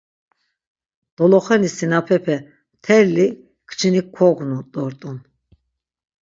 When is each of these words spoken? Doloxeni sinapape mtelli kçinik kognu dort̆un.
Doloxeni 1.15 1.69
sinapape 1.77 2.35
mtelli 2.77 3.27
kçinik 3.69 4.07
kognu 4.15 4.57
dort̆un. 4.71 5.17